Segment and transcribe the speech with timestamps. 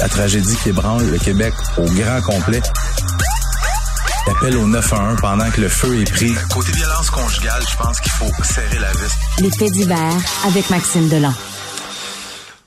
[0.00, 2.62] La tragédie qui ébranle le Québec au grand complet.
[4.30, 6.32] Appel au 911 pendant que le feu est pris.
[6.50, 9.50] Côté violence conjugale, je pense qu'il faut serrer la vis.
[9.58, 10.16] Faits divers
[10.46, 11.32] avec Maxime Delan.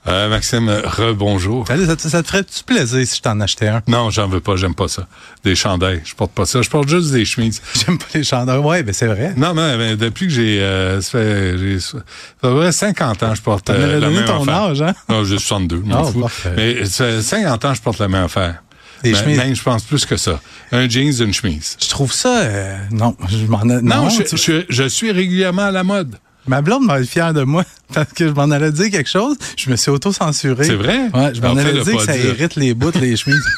[0.07, 1.67] Euh, Maxime, rebonjour.
[1.67, 3.83] Ça, te- ça te ferait-tu plaisir si je t'en achetais un?
[3.87, 5.05] Non, j'en veux pas, j'aime pas ça.
[5.43, 6.63] Des chandails, je porte pas ça.
[6.63, 7.61] Je porte juste des chemises.
[7.75, 8.57] J'aime pas les chandelles.
[8.59, 9.33] Ouais, ben c'est vrai.
[9.37, 10.59] Non, mais, mais depuis que j'ai...
[10.59, 14.09] Euh, ça fait, j'ai ça fait à peu près 50 ans je porte euh, la
[14.09, 14.55] même ton affaire.
[14.55, 14.95] âge, hein?
[15.07, 16.21] Non, j'ai 62, je m'en Oh, fous.
[16.21, 16.53] parfait.
[16.57, 18.63] Mais ça fait 50 ans je porte la même affaire.
[19.03, 19.37] Des Ben, chemises.
[19.37, 20.39] Même, je pense plus que ça.
[20.71, 21.77] Un jeans, une chemise.
[21.79, 22.41] Je trouve ça...
[22.41, 23.63] euh, non, je m'en.
[23.65, 26.15] Non, je, je, je suis régulièrement à la mode.
[26.47, 27.63] Ma blonde va être fière de moi
[27.93, 29.37] parce que je m'en allais dire quelque chose.
[29.57, 30.63] Je me suis auto-censuré.
[30.65, 31.09] C'est vrai?
[31.13, 32.25] Ouais, je m'en allais dire que ça dire.
[32.25, 33.45] irrite les bouts, les chemises.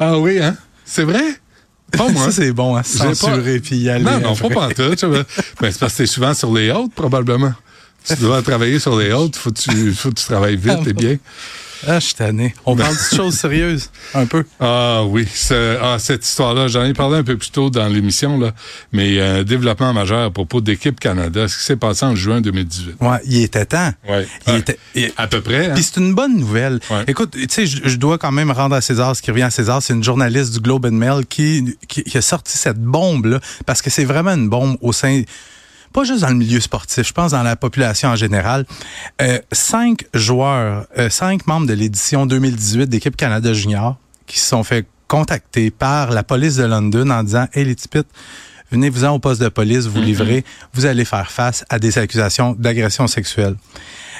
[0.00, 0.56] Ah oui, hein?
[0.84, 1.22] C'est vrai?
[1.90, 2.26] Pas moi.
[2.26, 4.04] ça, c'est bon, hein, J'ai pas- censurer puis y aller.
[4.04, 4.48] Non, non, après.
[4.50, 5.04] pas pantoute.
[5.04, 5.24] vois.
[5.60, 7.52] Ben, c'est parce que t'es souvent sur les hautes, probablement.
[8.08, 10.92] Tu dois travailler sur les hautes, faut que tu, faut que tu travailles vite et
[10.92, 11.16] bien.
[11.86, 12.54] Ah, je suis tanné.
[12.66, 14.44] On parle de choses sérieuses, un peu.
[14.58, 18.36] Ah oui, ce- ah, cette histoire-là, j'en ai parlé un peu plus tôt dans l'émission,
[18.36, 18.50] là,
[18.90, 22.04] mais il y a un développement majeur à propos d'Équipe Canada, ce qui s'est passé
[22.04, 22.96] en juin 2018.
[23.00, 23.92] Ouais, il était temps.
[24.08, 24.26] Ouais.
[24.48, 24.76] Il était...
[24.96, 25.74] il- À peu près, hein?
[25.74, 26.80] Puis c'est une bonne nouvelle.
[26.90, 27.04] Ouais.
[27.06, 29.50] Écoute, tu sais, je, je dois quand même rendre à César ce qui revient à
[29.50, 29.80] César.
[29.80, 33.82] C'est une journaliste du Globe and Mail qui, qui, qui a sorti cette bombe-là parce
[33.82, 35.22] que c'est vraiment une bombe au sein,
[35.92, 38.64] pas juste dans le milieu sportif, je pense dans la population en général.
[39.22, 44.62] Euh, cinq joueurs, euh, cinq membres de l'édition 2018 d'équipe Canada Junior qui se sont
[44.64, 48.06] fait contacter par la police de London en disant, hey les tipites,
[48.70, 50.44] venez-vous-en au poste de police, vous livrez,
[50.74, 53.54] vous allez faire face à des accusations d'agression sexuelle.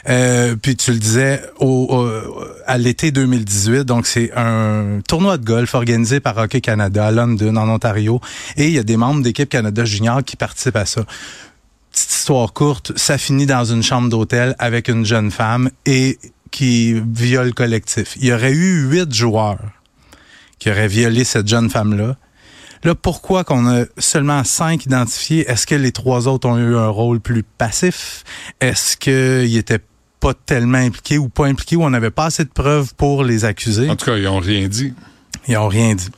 [0.09, 5.45] Euh, puis tu le disais, au, au- à l'été 2018, donc c'est un tournoi de
[5.45, 8.21] golf organisé par Hockey Canada à London, en Ontario,
[8.57, 11.03] et il y a des membres d'équipe Canada Junior qui participent à ça.
[11.91, 16.19] Petite histoire courte, ça finit dans une chambre d'hôtel avec une jeune femme et
[16.51, 18.17] qui viole collectif.
[18.17, 19.61] Il y aurait eu huit joueurs
[20.59, 22.17] qui auraient violé cette jeune femme-là.
[22.85, 25.51] Là, pourquoi qu'on a seulement cinq identifiés?
[25.51, 28.25] Est-ce que les trois autres ont eu un rôle plus passif?
[28.61, 29.81] Est-ce qu'ils étaient
[30.21, 33.45] pas tellement impliqués ou pas impliqués ou on n'avait pas assez de preuves pour les
[33.45, 33.91] accuser?
[33.91, 34.95] En tout cas, ils ont rien dit.
[35.49, 36.11] Ils ont rien dit.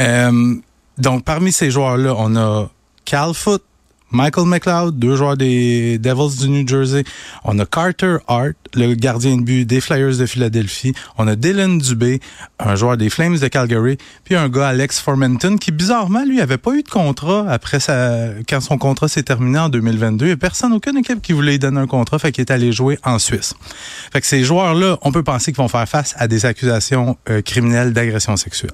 [0.00, 0.54] Euh,
[0.98, 2.70] donc, parmi ces joueurs-là, on a
[3.04, 3.62] Cal Foot,
[4.10, 7.04] Michael McLeod, deux joueurs des Devils du New Jersey.
[7.44, 10.94] On a Carter Hart, le gardien de but des Flyers de Philadelphie.
[11.18, 12.20] On a Dylan Dubé,
[12.58, 13.98] un joueur des Flames de Calgary.
[14.24, 18.28] Puis un gars, Alex Formenton, qui bizarrement, lui, avait pas eu de contrat après sa,
[18.48, 20.26] quand son contrat s'est terminé en 2022.
[20.26, 22.50] Il y a personne, aucune équipe qui voulait lui donner un contrat, fait qu'il est
[22.50, 23.54] allé jouer en Suisse.
[24.12, 27.42] Fait que ces joueurs-là, on peut penser qu'ils vont faire face à des accusations euh,
[27.42, 28.70] criminelles d'agression sexuelle.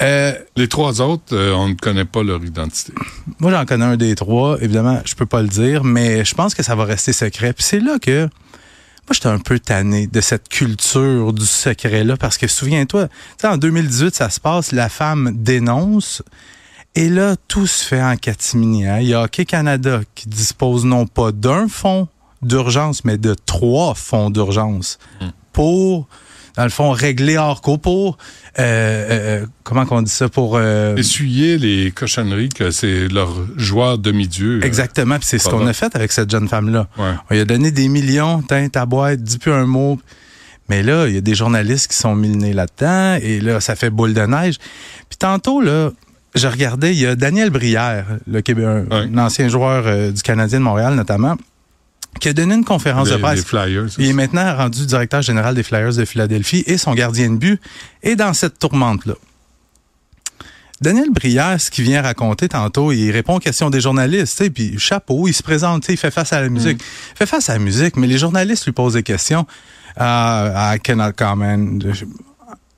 [0.00, 2.92] Euh, Les trois autres, euh, on ne connaît pas leur identité.
[3.40, 4.56] moi, j'en connais un des trois.
[4.60, 7.52] Évidemment, je peux pas le dire, mais je pense que ça va rester secret.
[7.52, 12.36] Puis c'est là que moi, j'étais un peu tanné de cette culture du secret-là, parce
[12.36, 16.22] que souviens-toi, tu sais, en 2018, ça se passe, la femme dénonce,
[16.94, 18.86] et là, tout se fait en catimini.
[18.86, 18.98] hein.
[19.00, 22.06] Il y a Hockey Canada qui dispose non pas d'un fonds
[22.42, 24.98] d'urgence, mais de trois fonds d'urgence
[25.52, 26.06] pour,
[26.58, 28.18] dans le fond, régler hors cours, pour,
[28.58, 28.62] euh,
[29.42, 30.56] euh, comment qu'on dit ça, pour...
[30.56, 34.58] euh, Essuyer les cochonneries que c'est leur joueur demi-dieu.
[34.60, 36.88] euh, Exactement, puis c'est ce qu'on a fait avec cette jeune femme-là.
[36.98, 37.12] Ouais.
[37.30, 39.98] On lui a donné des millions, tiens, ta boîte, dis plus un mot.
[40.68, 43.60] Mais là, il y a des journalistes qui sont mis le nez là-dedans, et là,
[43.60, 44.56] ça fait boule de neige.
[45.08, 45.92] Puis tantôt, là,
[46.34, 49.08] je regardais, il y a Daniel Brière, le Québec, un, Ouais.
[49.14, 51.36] un ancien joueur euh, du Canadien de Montréal notamment,
[52.20, 53.44] qui a donné une conférence les, de presse.
[53.44, 53.88] Flyers.
[53.98, 57.60] Il est maintenant rendu directeur général des Flyers de Philadelphie et son gardien de but
[58.02, 59.14] est dans cette tourmente-là.
[60.80, 65.26] Daniel Brière, ce qu'il vient raconter tantôt, il répond aux questions des journalistes, puis chapeau,
[65.26, 66.80] il se présente, il fait face à la musique.
[67.14, 69.44] Il fait face à la musique, mais les journalistes lui posent des questions.
[69.96, 71.58] Ah, I cannot comment.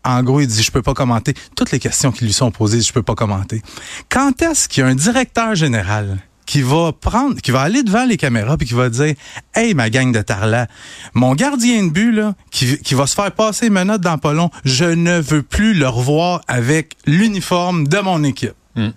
[0.02, 1.34] En gros, il dit, je peux pas commenter.
[1.54, 3.62] Toutes les questions qui lui sont posées, je peux pas commenter.
[4.08, 6.18] Quand est-ce qu'il y a un directeur général
[6.50, 9.14] qui va prendre, qui va aller devant les caméras puis qui va dire,
[9.54, 10.66] hey, ma gang de tarlat,
[11.14, 14.32] mon gardien de but, là, qui, qui va se faire passer une menotte dans pas
[14.32, 18.54] long, je ne veux plus le revoir avec l'uniforme de mon équipe.
[18.74, 18.88] Mm.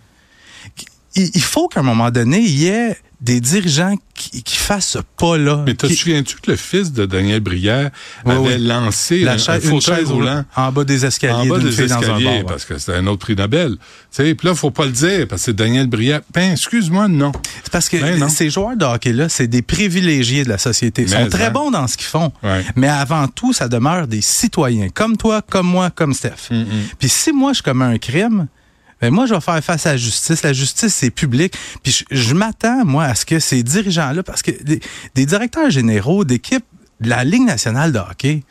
[1.15, 4.89] Il, il faut qu'à un moment donné, il y ait des dirigeants qui, qui fassent
[4.89, 5.63] ce pas-là.
[5.65, 7.89] Mais te Qui- souviens-tu que le fils de Daniel Brière
[8.25, 8.63] Oui, avait oui.
[8.67, 11.87] lancé la un une chaise roulant roulante en bas des escaliers en bas des fille
[11.87, 12.43] dans un escaliers ouais.
[12.43, 13.77] parce que c'était un autre prix Nobel.
[13.77, 13.77] Tu
[14.11, 16.19] sais, puis là, faut pas le dire parce que c'est Daniel Brière.
[16.33, 17.31] Ben, excuse-moi, non.
[17.63, 21.03] C'est parce que Ben ces joueurs de hockey-là, c'est des privilégiés de la société.
[21.03, 21.51] Ils Mais sont très hein.
[21.51, 22.33] bons dans ce qu'ils font.
[22.43, 22.65] Ouais.
[22.75, 24.89] Mais avant tout, ça demeure des citoyens.
[24.93, 26.49] Comme toi, comme moi, comme Steph.
[26.51, 26.63] Mm,
[26.99, 28.47] Puis si moi, je commets un crime,
[29.01, 30.43] ben moi, je vais faire face à la justice.
[30.43, 31.53] La justice, c'est public.
[31.83, 34.79] Puis je, je m'attends, moi, à ce que ces dirigeants-là, parce que des,
[35.15, 36.63] des directeurs généraux d'équipes
[37.01, 38.43] de la Ligue nationale de hockey,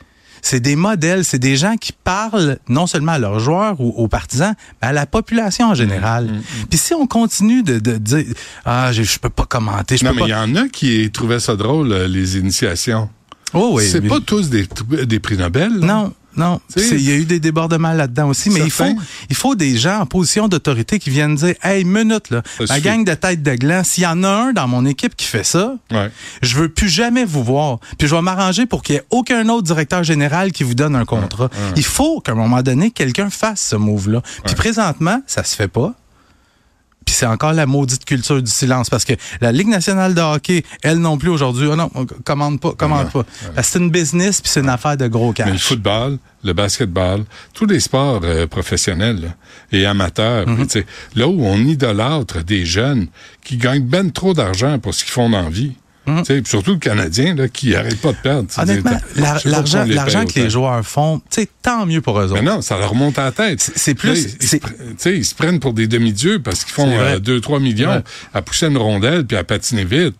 [0.44, 4.08] c'est des modèles, c'est des gens qui parlent non seulement à leurs joueurs ou aux
[4.08, 6.24] partisans, mais à la population en général.
[6.26, 8.24] Mm, Puis si on continue de, de dire
[8.64, 11.10] ah je, je peux pas commenter, je Non, peux mais il y en a qui
[11.12, 13.08] trouvaient ça drôle, euh, les initiations.
[13.54, 14.66] Oh oui, c'est mais- pas tous des,
[15.06, 15.78] des prix Nobel.
[15.78, 15.86] là.
[15.86, 16.60] Non, non.
[16.76, 18.84] Il y a eu des débordements là-dedans aussi, mais il faut,
[19.30, 22.66] il faut des gens en position d'autorité qui viennent dire Hey, minute, là, Ça ma
[22.74, 22.80] suffit.
[22.82, 25.44] gang de tête de gland, s'il y en a un dans mon équipe qui fait
[25.44, 26.10] ça, Ouais.
[26.42, 27.78] je veux plus jamais vous voir.
[27.98, 30.96] Puis je vais m'arranger pour qu'il y ait aucun autre directeur général qui vous donne
[30.96, 31.48] un contrat.
[31.76, 34.22] Il faut qu'à un moment donné, quelqu'un fasse ce move-là.
[34.44, 35.94] Puis présentement, ça se fait pas.
[37.04, 40.64] Puis c'est encore la maudite culture du silence parce que la Ligue nationale de hockey,
[40.82, 43.24] elle non plus aujourd'hui, oh non, on commande pas, commande pas.
[43.62, 45.46] C'est une business puis c'est une affaire de gros cash.
[45.46, 49.28] Mais le football, le basketball, tous les sports euh, professionnels là,
[49.72, 50.66] et amateurs, Mhm.
[51.16, 53.06] là où on idolâtre des jeunes
[53.44, 55.72] qui gagnent ben trop d'argent pour ce qu'ils font dans la vie.
[56.04, 58.48] Puis Surtout le Canadien là, qui arrête pas de perdre.
[58.56, 58.62] Mhm.
[58.62, 58.98] Honnêtement,
[59.44, 61.20] l'argent que les joueurs font,
[61.62, 62.34] tant mieux pour eux autres.
[62.34, 63.60] Mais non, ça leur remonte à la tête.
[63.60, 67.20] C'est- plus- ils, se ils prennent pour des demi-dieux parce qu'ils font C'est vrai.
[67.20, 68.02] 2-3 millions Ouais.
[68.34, 70.16] à pousser une rondelle puis à patiner vite.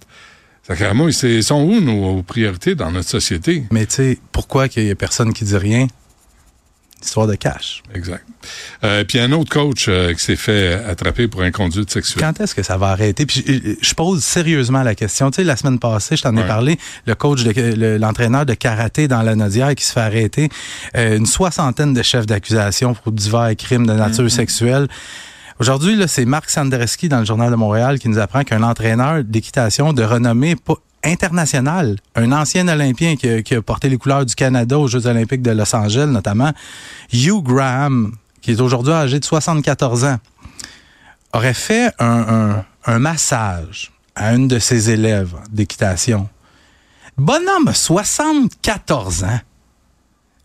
[0.67, 3.64] Ça, carrément, ils sont où nos priorités dans notre société?
[3.73, 5.88] Mais tu sais, pourquoi qu'il y a personne qui dit rien?
[7.02, 7.82] Histoire de cash.
[7.94, 8.25] Exact.
[8.84, 12.22] Euh, puis un autre coach euh, qui s'est fait attraper pour inconduite sexuelle.
[12.25, 13.26] Quand est-ce que ça va arrêter?
[13.26, 15.31] Puis je, je pose sérieusement la question.
[15.31, 18.54] Tu sais, la semaine passée, je t'en ai parlé, le coach, de, le- l'entraîneur de
[18.54, 20.49] karaté dans la Nodière qui se fait arrêter,
[20.96, 24.87] euh, une soixantaine de chefs d'accusation pour divers crimes de nature sexuelle.
[25.58, 29.22] Aujourd'hui, là, c'est Marc Sandreski dans le Journal de Montréal qui nous apprend qu'un entraîneur
[29.22, 30.56] d'équitation de renommée
[31.02, 35.43] pas internationale, un ancien Olympien qui a, porté les couleurs du Canada aux Jeux olympiques
[35.43, 36.52] de Los Angeles notamment,
[37.12, 40.19] Hugh Graham, qui est aujourd'hui âgé de 74 ans,
[41.32, 46.28] aurait fait un, un- massage à une de ses élèves d'équitation.
[47.16, 49.40] Bonhomme a 74 ans.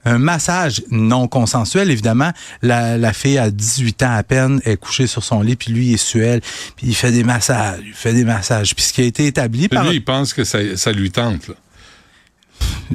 [0.09, 2.31] Un massage non consensuel, évidemment.
[2.62, 5.88] La, la fille a 18 ans à peine, est couchée sur son lit, puis lui
[5.88, 6.42] il est suel,
[6.75, 8.74] puis il fait des massages, il fait des massages.
[8.75, 9.86] Puis ce qui a été établi Puis par...
[9.88, 11.48] lui, il pense que ça, ça lui tente.
[11.50, 11.56] Là.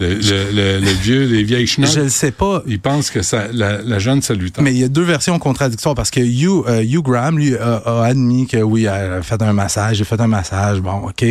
[0.00, 3.20] Le, le- le- le vieux, les vieilles Je chenottes, ne sais pas, il pense que
[3.22, 4.64] ça, la, la jeune, ça lui tente.
[4.64, 7.76] Mais il y a deux versions contradictoires parce que Hugh, euh, Hugh Graham, lui, a,
[7.84, 11.24] a admis que oui, elle a fait un massage, j'ai fait un massage, bon, OK.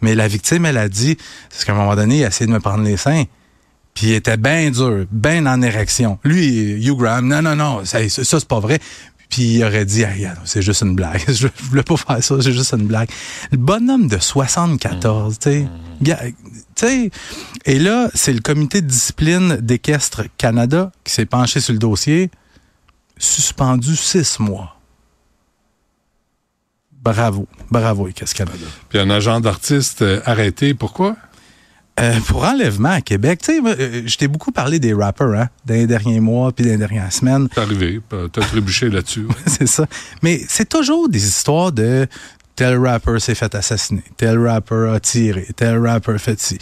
[0.00, 1.18] Mais la victime, elle a dit,
[1.50, 3.24] c'est qu'à un moment donné, il a essayé de me prendre les seins.
[3.98, 6.20] Puis il était bien dur, bien en érection.
[6.22, 8.78] Lui, Hugh Graham, non, non, non, ça, ça c'est pas vrai.
[9.28, 10.04] Puis il aurait dit,
[10.44, 11.20] c'est juste une blague.
[11.28, 13.08] Je voulais pas faire ça, c'est juste une blague.
[13.50, 15.68] Le bonhomme de 74, tu sais.
[16.00, 16.32] Ga- Tu
[16.76, 17.10] sais,
[17.64, 22.30] et là, c'est le comité de discipline d'Équestre Canada qui s'est penché sur le dossier,
[23.18, 24.76] suspendu six mois.
[26.92, 28.66] Bravo, bravo Équestre Canada.
[28.90, 31.16] Puis un agent d'artiste euh, arrêté, pourquoi?
[32.00, 35.48] Euh, pour enlèvement à Québec, tu sais, euh, je t'ai beaucoup parlé des rappers, hein,
[35.66, 37.48] dans les derniers mois puis dans les dernières semaines.
[37.52, 39.26] C'est arrivé, euh, t'as trébuché là-dessus.
[39.26, 39.34] ouais.
[39.46, 39.86] c'est ça.
[40.22, 42.06] Mais c'est toujours des histoires de
[42.54, 46.58] tel rapper s'est fait assassiner, tel rapper a tiré, tel rapper fait ci.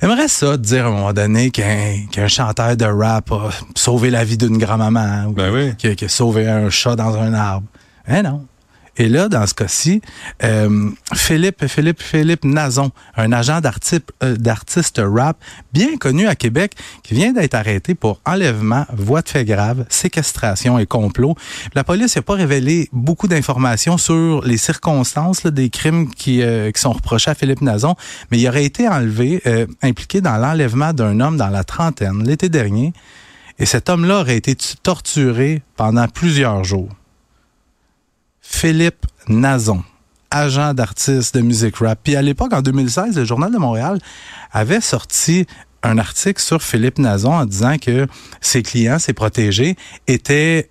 [0.00, 4.24] J'aimerais ça de dire à un moment donné qu'un chanteur de rap a sauvé la
[4.24, 5.74] vie d'une grand-maman ou Ben oui.
[5.76, 7.66] qui, a, sauvé un chat dans un arbre.
[8.08, 8.46] Eh non.
[8.98, 10.02] Et là, dans ce cas-ci,
[10.42, 13.60] euh, Philippe, Philippe, Philippe Nazon, un agent
[14.22, 15.36] euh, d'artiste rap
[15.72, 16.72] bien connu à Québec,
[17.04, 21.36] qui vient d'être arrêté pour enlèvement, voie de fait grave, séquestration et complot.
[21.74, 26.80] La police n'a pas révélé beaucoup d'informations sur les circonstances des crimes qui, euh, qui
[26.80, 27.94] sont reprochés à Philippe Nazon,
[28.30, 29.42] mais il aurait été enlevé,
[29.82, 32.92] impliqué dans l'enlèvement d'un homme dans la trentaine l'été dernier.
[33.60, 36.88] Et cet homme-là aurait été tu- torturé pendant plusieurs jours.
[38.50, 39.84] Philippe Nazon,
[40.30, 42.00] agent d'artiste de musique rap.
[42.02, 43.98] Puis à l'époque, en 2016, le Journal de Montréal
[44.50, 45.46] avait sorti
[45.82, 48.06] un article sur Philippe Nazon en disant que
[48.40, 49.76] ses clients, ses protégés,
[50.08, 50.70] étaient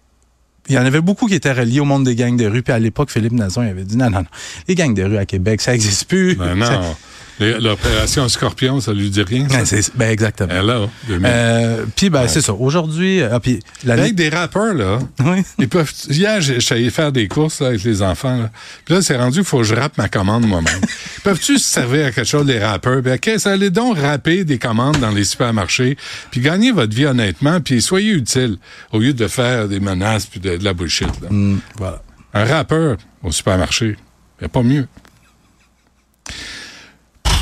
[0.67, 2.61] il y en avait beaucoup qui étaient reliés au monde des gangs de rue.
[2.61, 4.27] Puis à l'époque, Philippe Nazon il avait dit non, non, non.
[4.67, 6.35] Les gangs de rue à Québec, ça n'existe plus.
[6.35, 6.95] Ben non.
[7.39, 9.47] L'opération Scorpion, ça lui dit rien.
[9.49, 9.75] ça?
[9.75, 10.87] Ben, ben, exactement.
[11.07, 11.21] 2000.
[11.25, 12.53] Euh, puis ben, c'est ça.
[12.53, 15.43] Aujourd'hui, euh, puis l'année- Avec des rappeurs, là, Oui.
[15.59, 15.91] ils peuvent.
[16.09, 16.41] Hier,
[16.71, 18.37] allé faire des courses là, avec les enfants.
[18.37, 18.49] Là.
[18.85, 20.81] Puis là, c'est rendu, il faut que je rappe ma commande moi-même.
[21.23, 23.01] Peuvent-tu se servir à quelque chose, les rappeurs?
[23.01, 25.97] Ben, qu'est-ce allez donc rapper des commandes dans les supermarchés,
[26.31, 28.57] puis gagner votre vie honnêtement, puis soyez utile,
[28.91, 31.07] au lieu de faire des menaces puis de, de la bullshit.
[31.21, 31.29] Là.
[31.29, 32.01] Hum, voilà.
[32.33, 33.95] Un rappeur au supermarché,
[34.41, 34.87] il a pas mieux.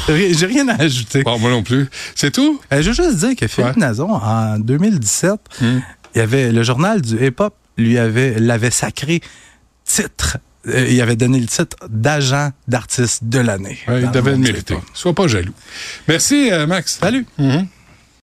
[0.08, 1.24] J'ai rien à ajouter.
[1.24, 1.88] Bon, moi non plus.
[2.16, 2.62] C'est tout?
[2.72, 3.82] Euh, je veux juste dire que Philippe Ouais.
[3.82, 5.32] Nazon, en 2017,
[5.62, 5.82] Hum.
[6.14, 9.22] il y avait le journal du hip-hop lui avait l'avait sacré
[9.84, 10.38] titre.
[10.68, 13.78] euh, il avait donné le titre d'agent d'artiste de l'année.
[13.88, 14.78] Ouais, il devait le mériter.
[14.94, 15.54] Sois pas jaloux.
[16.08, 16.98] Merci, euh, Max.
[17.02, 17.26] Salut.
[17.38, 17.68] Mhm.